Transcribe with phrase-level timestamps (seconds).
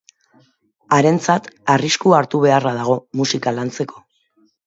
[0.95, 4.05] Harentzat, arriskua hartu beharra dago musika lantzeko.